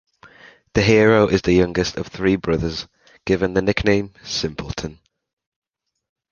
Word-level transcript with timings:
The 0.73 0.81
hero 0.81 1.27
is 1.27 1.43
the 1.43 1.53
youngest 1.53 1.95
of 1.95 2.07
three 2.07 2.35
brothers, 2.35 2.87
given 3.23 3.53
the 3.53 3.61
nickname 3.61 4.13
"Simpleton". 4.23 4.97